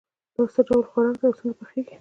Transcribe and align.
دا 0.35 0.43
څه 0.53 0.61
ډول 0.67 0.83
خوراک 0.89 1.15
ده 1.19 1.25
او 1.27 1.35
څنګه 1.39 1.55
پخیږي 1.59 1.89